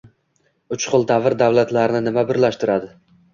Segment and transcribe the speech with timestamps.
[0.75, 2.91] Uch xil davr davlatlarini nima birlashtiradi?